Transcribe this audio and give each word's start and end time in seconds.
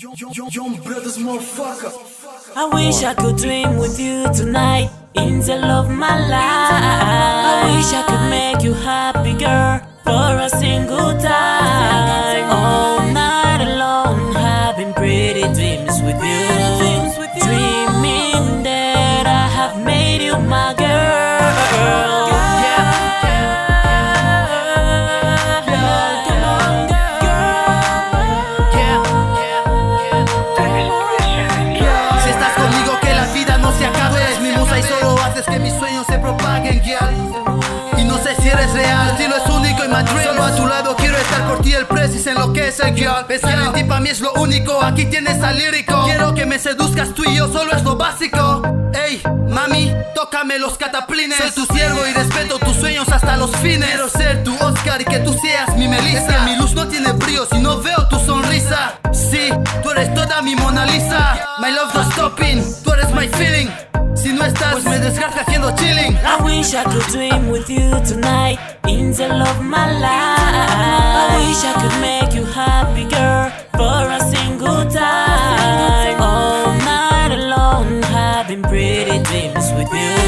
I 0.00 0.06
wish 2.72 3.02
I 3.02 3.14
could 3.14 3.36
dream 3.36 3.78
with 3.78 3.98
you 3.98 4.32
tonight 4.32 4.90
in 5.14 5.40
the 5.40 5.56
love 5.56 5.86
of 5.86 5.92
my 5.96 6.20
life. 6.20 7.50
I 7.50 7.74
wish 7.74 7.92
I 7.92 8.02
could 8.06 8.30
make 8.30 8.62
you 8.62 8.74
happy, 8.74 9.34
girl, 9.34 9.80
for 10.04 10.38
a 10.38 10.48
single 10.50 11.18
time. 11.20 11.47
My 39.88 40.04
Solo 40.24 40.42
a 40.42 40.54
tu 40.54 40.66
lado 40.66 40.96
quiero 40.96 41.16
estar 41.16 41.46
por 41.48 41.62
ti, 41.62 41.72
el 41.72 41.86
precis 41.86 42.26
en 42.26 42.34
lo 42.34 42.52
que 42.52 42.68
es 42.68 42.80
el 42.80 42.94
girl 42.94 43.24
Pensar 43.26 43.58
en 43.58 43.72
ti 43.72 43.84
para 43.84 44.00
mí 44.00 44.10
es 44.10 44.20
lo 44.20 44.32
único, 44.34 44.82
aquí 44.82 45.06
tienes 45.06 45.42
al 45.42 45.58
lírico. 45.58 46.04
Quiero 46.04 46.34
que 46.34 46.46
me 46.46 46.58
seduzcas 46.58 47.14
tú 47.14 47.24
y 47.24 47.36
yo, 47.36 47.50
solo 47.52 47.72
es 47.72 47.82
lo 47.82 47.96
básico. 47.96 48.62
Ey, 48.92 49.22
mami, 49.48 49.92
tócame 50.14 50.58
los 50.58 50.76
cataplines. 50.76 51.38
Soy 51.38 51.50
tu 51.50 51.74
siervo 51.74 52.06
y 52.06 52.12
respeto 52.12 52.58
tus 52.58 52.76
sueños 52.76 53.08
hasta 53.08 53.36
los 53.36 53.54
fines. 53.56 53.88
Quiero 53.88 54.08
ser 54.08 54.44
tu 54.44 54.54
Oscar 54.56 55.00
y 55.00 55.04
que 55.04 55.18
tú 55.20 55.34
seas 55.42 55.74
mi 55.76 55.88
Melissa. 55.88 56.18
Es 56.18 56.36
que 56.36 56.50
mi 56.50 56.56
luz 56.56 56.74
no 56.74 56.86
tiene 56.88 57.12
brillo 57.12 57.46
si 57.46 57.58
no 57.58 57.80
veo 57.80 58.08
tu 58.08 58.18
sonrisa. 58.18 58.98
Sí, 59.12 59.50
tú 59.82 59.90
eres 59.90 60.12
toda 60.14 60.42
mi 60.42 60.54
Mona 60.56 60.86
Lisa. 60.86 61.38
My 61.60 61.70
love 61.70 61.94
no 61.94 62.10
stopping, 62.12 62.62
tú 62.84 62.92
eres 62.92 63.12
my 63.14 63.28
feeling 63.28 63.87
Si 64.28 64.34
no 64.34 64.44
estás, 64.44 64.84
me 64.84 64.98
desgracia 64.98 65.40
haciendo 65.40 65.74
chilling 65.74 66.14
I 66.18 66.36
wish 66.44 66.74
I 66.74 66.84
could 66.84 67.02
dream 67.10 67.48
with 67.48 67.70
you 67.70 67.88
tonight 68.06 68.58
in 68.86 69.10
the 69.10 69.26
love 69.26 69.56
of 69.56 69.62
my 69.62 69.90
life. 69.90 70.68
I 71.16 71.46
wish 71.48 71.64
I 71.64 71.72
could 71.80 71.98
make 72.02 72.34
you 72.34 72.44
happy, 72.44 73.04
girl, 73.04 73.50
for 73.72 74.06
a 74.06 74.20
single 74.28 74.84
time. 74.90 76.20
All 76.20 76.74
night 76.84 77.32
alone, 77.32 78.02
having 78.02 78.60
pretty 78.64 79.18
dreams 79.22 79.72
with 79.72 79.90
you. 79.94 80.27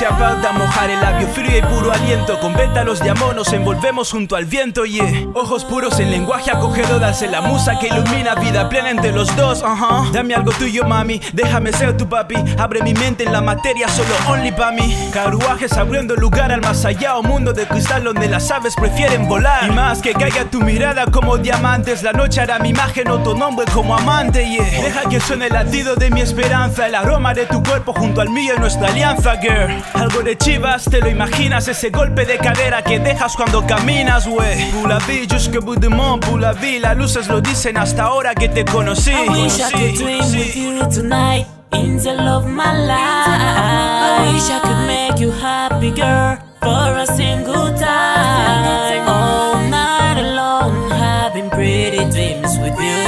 Se 0.00 0.06
mojar 0.52 0.88
el 0.88 1.00
labio 1.00 1.28
frío 1.28 1.58
y 1.58 1.62
puro 1.62 1.92
aliento. 1.92 2.38
Con 2.40 2.54
pétalos 2.54 3.00
de 3.00 3.10
amor 3.10 3.34
nos 3.34 3.52
envolvemos 3.52 4.10
junto 4.10 4.34
al 4.34 4.46
viento, 4.46 4.86
yeah. 4.86 5.04
Ojos 5.34 5.64
puros 5.64 5.98
en 6.00 6.10
lenguaje 6.10 6.50
acogedor, 6.50 7.00
darse 7.00 7.28
la 7.28 7.40
musa 7.42 7.78
que 7.78 7.88
ilumina 7.88 8.34
vida 8.34 8.68
plena 8.68 8.90
entre 8.90 9.12
los 9.12 9.34
dos, 9.36 9.62
ajá. 9.62 10.04
Dame 10.12 10.34
algo 10.34 10.52
tuyo, 10.52 10.84
mami, 10.84 11.20
déjame 11.34 11.72
ser 11.72 11.96
tu 11.96 12.08
papi. 12.08 12.36
Abre 12.58 12.82
mi 12.82 12.94
mente 12.94 13.24
en 13.24 13.32
la 13.32 13.42
materia, 13.42 13.88
solo 13.88 14.14
only 14.28 14.52
pa' 14.52 14.70
mí. 14.70 15.10
Carruajes 15.12 15.72
abriendo 15.76 16.14
lugar 16.16 16.50
al 16.50 16.62
más 16.62 16.84
allá, 16.86 17.18
un 17.18 17.26
mundo 17.26 17.52
de 17.52 17.66
cristal 17.66 18.04
donde 18.04 18.28
las 18.28 18.50
aves 18.50 18.76
prefieren 18.76 19.28
volar. 19.28 19.66
Y 19.68 19.72
más 19.72 20.00
que 20.00 20.14
caiga 20.14 20.44
tu 20.44 20.60
mirada 20.60 21.06
como 21.06 21.36
diamantes, 21.36 22.02
la 22.02 22.12
noche 22.12 22.40
hará 22.40 22.58
mi 22.58 22.70
imagen 22.70 23.08
o 23.10 23.18
tu 23.18 23.36
nombre 23.36 23.66
como 23.72 23.96
amante, 23.96 24.48
yeah. 24.48 24.82
Deja 24.82 25.08
que 25.10 25.20
suene 25.20 25.48
el 25.48 25.52
latido 25.52 25.94
de 25.94 26.10
mi 26.10 26.22
esperanza, 26.22 26.86
el 26.86 26.94
aroma 26.94 27.34
de 27.34 27.44
tu 27.46 27.62
cuerpo 27.62 27.92
junto 27.92 28.20
al 28.20 28.30
mío 28.30 28.54
en 28.54 28.60
nuestra 28.60 28.88
alianza, 28.88 29.36
girl. 29.36 29.69
Algo 29.94 30.22
de 30.22 30.36
chivas, 30.36 30.84
te 30.84 31.00
lo 31.00 31.08
imaginas, 31.08 31.68
ese 31.68 31.90
golpe 31.90 32.24
de 32.24 32.38
cadera 32.38 32.82
que 32.82 32.98
dejas 32.98 33.34
cuando 33.36 33.66
caminas, 33.66 34.26
wey. 34.26 34.70
Pour 34.72 34.88
la 34.88 34.98
vie, 34.98 35.26
jusque 35.28 35.58
bout 35.58 35.80
pour 36.20 36.38
la 36.38 36.52
vie, 36.52 36.80
las 36.80 36.96
luces 36.96 37.28
lo 37.28 37.40
dicen 37.40 37.76
hasta 37.76 38.04
ahora 38.04 38.34
que 38.34 38.48
te 38.48 38.64
conocí. 38.64 39.10
I 39.10 39.28
wish 39.28 39.60
I 39.60 39.70
could 39.72 39.94
dream 39.94 40.24
with 40.32 40.56
you 40.56 40.88
tonight 40.90 41.46
in 41.72 41.98
the 41.98 42.14
love 42.14 42.46
my 42.46 42.72
life. 42.72 42.98
I 42.98 44.32
wish 44.32 44.50
I 44.50 44.60
could 44.60 44.86
make 44.86 45.20
you 45.20 45.32
happy, 45.32 45.90
girl, 45.90 46.38
for 46.60 46.96
a 46.96 47.06
single 47.06 47.72
time. 47.78 49.08
All 49.08 49.56
night 49.68 50.18
alone, 50.18 50.90
having 50.90 51.50
pretty 51.50 52.04
dreams 52.10 52.58
with 52.58 52.78
you. 52.78 53.00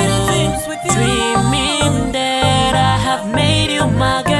Dreaming 0.93 2.13
that 2.13 2.75
I 2.75 2.99
have 2.99 3.35
made 3.35 3.73
you 3.73 3.87
my 3.87 4.23
La 4.23 4.32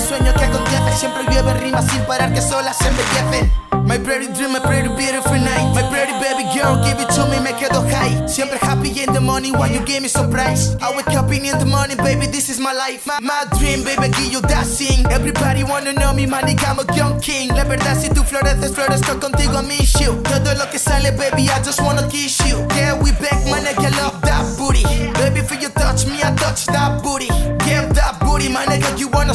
verdad 0.00 0.08
es 0.08 0.08
como 0.08 0.24
un 0.24 0.34
sueño 0.34 0.34
que 0.34 0.44
acontece 0.44 0.98
Siempre 0.98 1.24
llueve 1.30 1.54
rimas 1.54 1.86
sin 1.90 2.00
parar 2.02 2.32
que 2.32 2.40
solas 2.40 2.76
se 2.76 2.88
embellecen. 2.88 3.60
My 3.86 3.98
pretty 3.98 4.28
dream, 4.28 4.52
my 4.52 4.60
pretty 4.60 4.88
beautiful 4.88 5.34
night. 5.34 5.74
My 5.74 5.82
pretty 5.90 6.12
baby 6.20 6.44
girl, 6.54 6.76
give 6.84 7.00
it 7.00 7.08
to 7.08 7.26
me, 7.26 7.40
me 7.40 7.52
quedo 7.58 7.82
high. 7.90 8.28
Siempre 8.28 8.58
happy 8.58 8.90
in 9.02 9.12
the 9.12 9.20
morning 9.20 9.52
while 9.54 9.70
you 9.72 9.80
give 9.80 10.02
me 10.02 10.08
surprise. 10.08 10.76
I 10.80 10.94
wake 10.94 11.08
up 11.16 11.32
in 11.32 11.42
the 11.58 11.66
morning, 11.66 11.96
baby, 11.96 12.26
this 12.26 12.48
is 12.50 12.60
my 12.60 12.72
life. 12.72 13.08
My, 13.20 13.46
dream, 13.58 13.82
baby, 13.82 14.12
give 14.14 14.30
you 14.30 14.40
that 14.42 14.66
sing 14.66 15.04
Everybody 15.10 15.64
wanna 15.64 15.92
know 15.94 16.12
me, 16.12 16.26
man, 16.26 16.44
I'm 16.44 16.78
a 16.78 16.84
young 16.94 17.18
king. 17.20 17.48
La 17.48 17.64
verdad, 17.64 17.98
si 18.00 18.10
tú 18.10 18.22
floreces, 18.22 18.72
florezco 18.72 19.18
contigo, 19.18 19.60
miss 19.66 19.98
you. 19.98 20.22
Todo 20.22 20.54
lo 20.54 20.70
que 20.70 20.78
sale, 20.78 21.10
baby, 21.10 21.48
I 21.50 21.60
just 21.64 21.82
wanna 21.82 22.06
kiss 22.08 22.38
you. 22.46 22.64
Yeah, 22.76 22.94
we 22.94 23.10
back, 23.12 23.42
man, 23.46 23.66
I 23.66 23.88
love 23.98 24.20
that 24.22 24.56
booty 24.56 24.69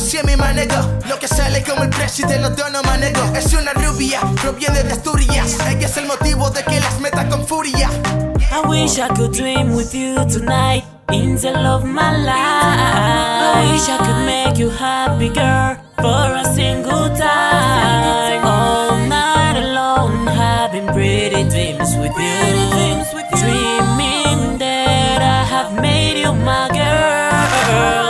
see 0.05 0.23
me, 0.23 0.35
my 0.35 0.53
nigga 0.53 0.81
Lo 1.09 1.17
que 1.19 1.27
sale 1.27 1.63
como 1.63 1.83
el 1.83 1.89
presidente 1.89 2.39
lo 2.39 2.49
dono, 2.51 2.81
nigga 2.99 3.37
Es 3.37 3.53
una 3.53 3.73
rubia, 3.73 4.21
proviene 4.41 4.83
de 4.83 4.93
Asturias 4.93 5.57
Ella 5.67 5.87
es 5.87 5.97
el 5.97 6.05
motivo 6.05 6.49
de 6.51 6.63
que 6.63 6.79
las 6.79 6.99
meta 6.99 7.27
con 7.27 7.45
furia 7.45 7.89
I 8.51 8.67
wish 8.67 8.99
I 8.99 9.09
could 9.09 9.33
dream 9.33 9.75
with 9.75 9.93
you 9.93 10.15
tonight 10.27 10.83
in 11.11 11.35
the 11.35 11.51
love 11.51 11.83
my 11.83 12.15
life. 12.17 12.35
I 12.35 13.69
wish 13.71 13.89
I 13.89 13.97
could 13.97 14.25
make 14.25 14.57
you 14.57 14.69
happy, 14.69 15.29
girl, 15.29 15.77
for 15.97 16.35
a 16.35 16.45
single 16.53 17.09
time. 17.15 18.45
All 18.45 18.97
night 19.07 19.57
alone, 19.57 20.27
having 20.27 20.87
pretty 20.87 21.43
dreams 21.49 21.95
with 21.97 22.15
you. 22.17 22.45
Dreaming 23.37 24.57
that 24.59 25.21
I 25.21 25.43
have 25.43 25.81
made 25.81 26.21
you 26.21 26.33
my 26.33 26.69
girl. 26.69 28.04